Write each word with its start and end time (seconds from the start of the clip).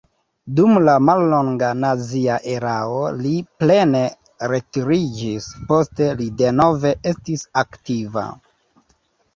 Dum 0.59 0.77
la 0.85 0.93
mallonga 1.09 1.67
nazia 1.81 2.37
erao 2.53 2.97
li 3.19 3.35
plene 3.65 4.03
retiriĝis, 4.55 5.51
poste 5.71 6.11
li 6.23 6.33
denove 6.43 6.97
estis 7.15 7.47
aktiva. 7.67 8.31